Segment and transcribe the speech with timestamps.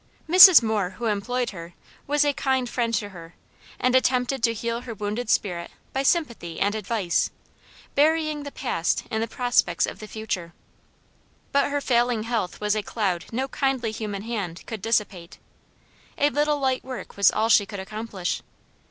[0.27, 0.63] Mrs.
[0.63, 1.75] Moore, who employed her,
[2.07, 3.35] was a kind friend to her,
[3.77, 7.29] and attempted to heal her wounded spirit by sympathy and advice,
[7.93, 10.53] burying the past in the prospects of the future.
[11.51, 15.37] But her failing health was a cloud no kindly human hand could dissipate.
[16.17, 18.41] A little light work was all she could accomplish.